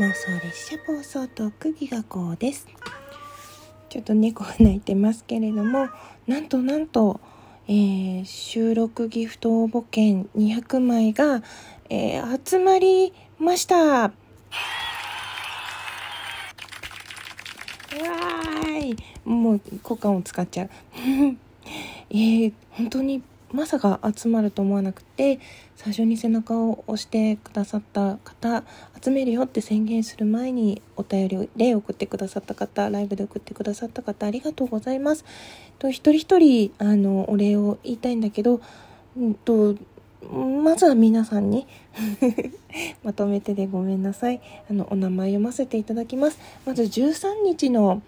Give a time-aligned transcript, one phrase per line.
[0.00, 2.66] 妄想列車暴走トークギガ校です。
[3.90, 5.90] ちょっと猫が鳴いてますけれども
[6.26, 7.20] なんとなんと、
[7.68, 11.42] えー、収録ギフト応募券200枚が、
[11.90, 13.76] えー、集まりました。
[13.76, 18.96] わーい。
[19.26, 20.70] もう交換を使っちゃう。
[22.08, 25.40] えー、本当にまさか集まると思わなくて
[25.76, 28.64] 最初に背中を押してくださった方
[29.02, 35.24] 集めるよって宣言する前にお便りで送ってくださった方ライブで送ってくださった方ありがとうございます。
[35.78, 38.60] と一人一人あのお礼を言いたいんだけど、
[39.16, 39.74] うんと
[40.62, 41.66] まずは皆さんに
[43.02, 48.02] まとめてでごめんなさいあのお名前読ませていただきますまず13日の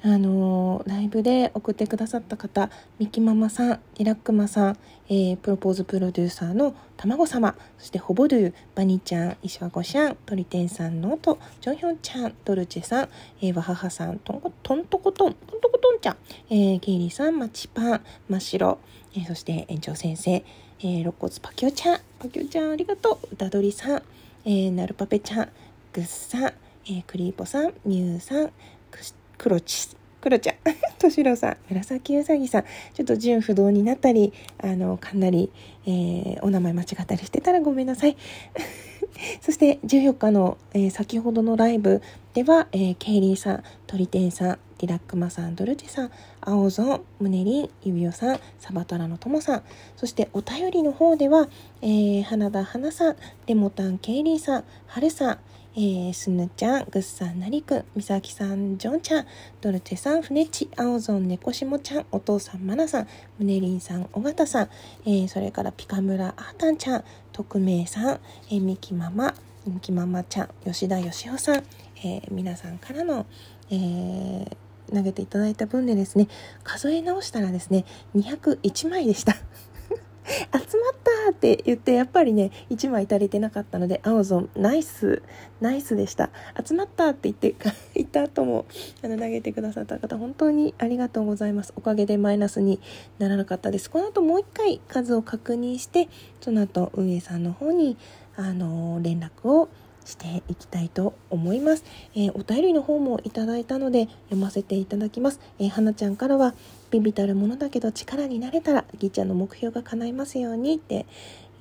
[0.00, 2.70] あの、ライブで送ってくださった方、
[3.00, 4.76] ミキママさん、リラックマさん、
[5.08, 13.08] えー、プロポーズプロデューサーの卵様、そしてホボドゥ、バニちゃん、石和子ちゃん、トリテンさん、ノート、ジョンヒョンちゃん、ドルチェさん、
[13.42, 16.16] えー、ワハハさん、トントントコトン、トントコトンちゃん、
[16.48, 18.78] えー、ケイリーさん、マチパン、真っ白、
[19.16, 24.02] えー、そして園長先生、えー、肋骨パキオちゃん、パキオちゃんありがとう、歌取さん、
[24.44, 25.48] えー、ナルパペちゃん、
[25.92, 28.52] グッさん、えー、クリーポさん、ミュウさん、
[29.38, 29.88] クロチ、
[30.20, 30.56] クロちゃん、
[30.98, 35.50] としろさん、紫うさぎさん、ちょっと純不動になったり、あの、かなり、
[35.86, 38.16] えー、お名前間違ったりしてたらごめんなさい。
[39.40, 42.02] そして14日の、えー、先ほどのライブ
[42.34, 49.62] では、えー、ケイリーさん、トリテンさん、リラックマさん、ドルチェさん、青ゾン、ムネリン、ユビオさん、サバトラのともさん、
[49.96, 51.48] そしてお便りの方では、
[51.80, 55.38] えー、花田花さん、レモタン、ケイリーさん、ハルさん、
[55.80, 59.26] えー、すぬちゃん、ぐっさん、なりくん、みさきさん、ジョンちゃん、
[59.60, 64.70] ドルチェさん、ふねち、あおぞん、ねこしもちゃん、お父さん、まなさん、むねりんさん、おがたさん、
[65.06, 68.20] えー、それからピカムラ、あーたんちゃん、匿名さん、
[68.50, 69.32] えー、みきママ、
[69.68, 71.62] みきママちゃん、吉田よしおさん、
[71.98, 73.26] えー、皆さんからの、
[73.70, 74.56] えー、
[74.92, 76.26] 投げていただいた分でですね、
[76.64, 77.84] 数え直したらですね、
[78.16, 79.34] 201枚でした。
[79.34, 80.77] 集
[81.30, 85.22] って言ってやっぱりね1枚足りてなかったので青ゾンナイス
[85.60, 86.30] ナイスでした。
[86.64, 87.54] 集まったって言って
[87.94, 88.66] 言った後も
[89.02, 91.72] あの投げてくださった方本当にありがとうございます。
[91.76, 92.80] おかげでマイナスに
[93.18, 93.90] ならなかったです。
[93.90, 96.08] この後もう一回数を確認して
[96.40, 97.96] その後運営さんの方に
[98.36, 99.68] あの連絡を
[100.08, 106.54] していきたいと思います、えー、お便りの方もいただいたので読ませていただきます、えー、はなちゃんからは
[106.90, 111.06] ビビたるものだけど力になれたらぎーちゃんの目標が叶いますようにって。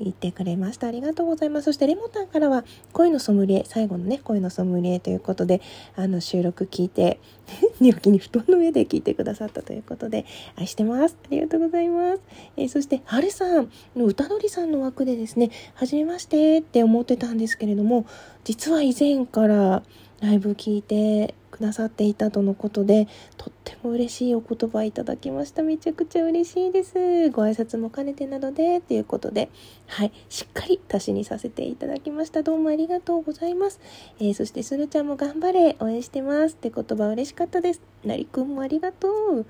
[0.00, 0.86] 言ってくれました。
[0.86, 1.66] ありがとうございます。
[1.66, 5.60] そしてレモタンからは声のソムリエ、最後のね、声のソムリエということで、
[5.96, 7.20] あの収録聞いて、
[7.80, 10.24] 寝起きに布団の上で聞いてくださったということで、
[10.56, 11.16] 愛してます。
[11.24, 12.22] ありがとうございます。
[12.56, 18.06] えー、そして、はるさんの歌取さんの枠でですね、はじめましてって思ってたんですけれども、
[18.44, 19.82] 実は以前から
[20.20, 25.62] ライブ聞いてくださっていたとのことでとっても嬉しいお言葉いただきました。
[25.62, 26.94] めちゃくちゃ嬉しいです。
[27.30, 29.48] ご挨拶も兼ねてなのでということで
[29.86, 30.12] はい。
[30.28, 32.42] しっかり足しにさせていただきました。
[32.42, 33.80] どうもありがとうございます、
[34.20, 35.76] えー、そしてするちゃんも頑張れ。
[35.80, 36.54] 応援してます。
[36.54, 37.80] って言葉嬉しかったです。
[38.04, 39.46] なりくんもありがとう。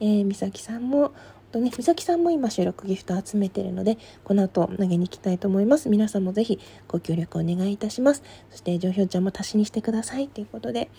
[0.00, 1.12] えー、みさきさんも
[1.56, 5.88] とね、美咲さんも今収録ギフト集めてるので、この後投げに行きたいと思います。
[5.88, 8.22] 皆さんもぜひご協力お願いいたします。
[8.50, 10.28] そして、上表ちゃんも足しにしてください。
[10.28, 10.90] ということで、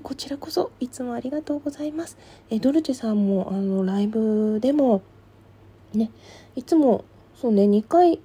[0.00, 2.16] こちらこそいつもありがとうございます。
[2.48, 5.02] えドルチェさんもあのライブでも
[5.92, 6.10] ね、
[6.56, 7.04] いつも
[7.34, 8.20] そうね、2回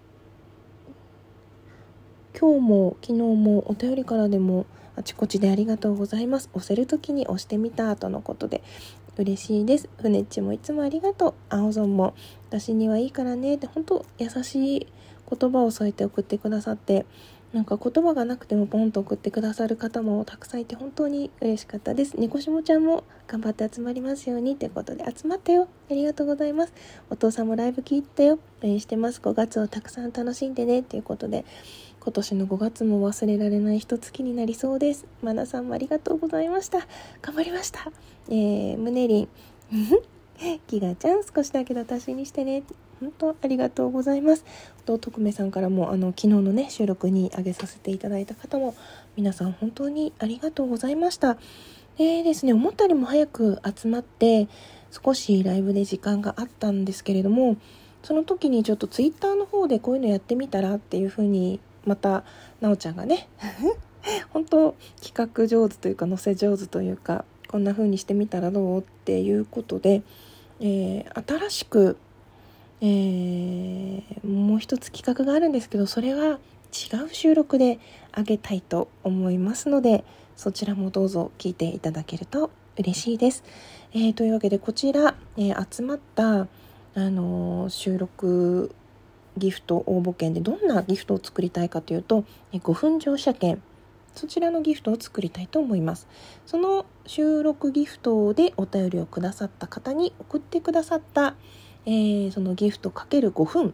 [2.40, 6.50] 今日も昨日もお便りからでもあちこちでありがとうございます。
[6.54, 8.64] 押せる時に押してみたとのことで
[9.18, 9.90] 嬉しいです。
[10.00, 11.34] ふねっちもいつもありがとう。
[11.50, 12.14] 青ぞんも
[12.50, 14.88] 私にはいいからねって本当優しい
[15.30, 17.06] 言葉を添えて送ってくださって
[17.54, 22.18] なんか言葉がなくてもポンと送ってくださる方もたくさんいて本当に嬉しかったです。
[22.18, 25.70] 猫しもちゃんも頑張って集まりますようにということで集まったよ。
[25.90, 26.74] ありがとうございます。
[27.10, 28.40] お父さんもライブ聞いたよ。
[28.62, 29.22] 応援してます。
[29.22, 31.46] 5月をたくさん楽しんでねということで
[32.02, 35.06] 今年の5月も忘れられない一月になりそうです。
[35.22, 36.80] まなさんもありがとうございました。
[37.22, 37.92] 頑張りました。
[38.30, 39.28] えー、胸りん。
[40.68, 42.64] ギガちゃん少しだけど足しにしてね。
[43.00, 44.46] 本当ありがとうございます。
[44.86, 48.76] と徳目さんからもあの昨日のね収録に上げさせていただいた方も
[49.16, 51.38] 皆さん本当にありがとうございました。
[51.98, 54.48] でですね思ったよりも早く集まって
[54.92, 57.58] 少しライブで時間があったんですけれども
[58.04, 62.24] その時にちょっとツイッターの方でこういうのやってみたらっていう風にまた
[62.62, 63.28] なおちゃんがね
[64.32, 70.04] 本当企画上手というか載せ上手というかこんな風にしてみたらどうっていうことで、
[70.60, 71.98] えー、新しく
[72.82, 76.40] えー、もう一つ企画があるんですけどそれは
[76.72, 77.80] 違う収録で
[78.12, 80.04] あげたいと思いますので
[80.36, 83.44] そちらもどうぞ聞いていただけると嬉しいです。
[83.94, 86.48] えー、というわけでこちら、えー、集まった、あ
[86.96, 88.76] の、収録
[89.38, 93.62] ギフト応募券でどんなギフトを作りたいかというと5分乗車券
[94.16, 96.08] そちらのギフトを作りたいと思います
[96.46, 101.36] その収録ギフトでお便りをくださった方に送ってくださった、
[101.88, 103.74] えー、そのギフトかける5分。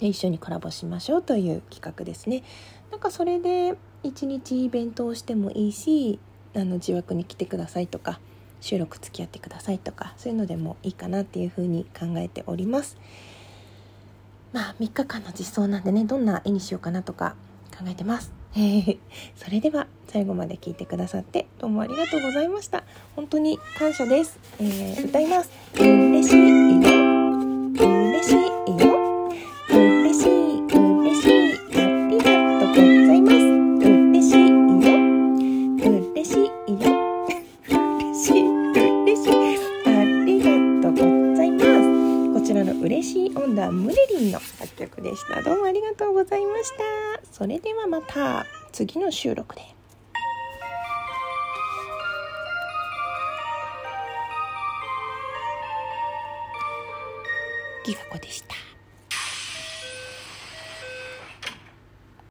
[0.00, 2.42] 一緒にコラボしましょうという企画ですね。
[2.90, 6.18] なんかそれで一日イベントをしてもいいし
[6.54, 8.18] あの自枠に来てくださいとか
[8.60, 12.96] 収録付き合ってくださいとかそういうのでもいいかなっていうふうに考えております。
[14.52, 17.36] まあ3日間の実装なんでねどんな絵にしようかなとか
[17.70, 18.32] 考えてます。
[19.36, 22.84] それでは最後まで聞いてくださってどうもありがとうございました。
[23.16, 26.51] 本当に感謝です、えー、歌います。
[42.82, 45.40] 嬉しい温度はムレリンの楽曲でした。
[45.40, 46.82] どうもありがとうございました。
[47.30, 49.62] それではまた次の収録で。
[57.84, 58.71] ギガ子でした。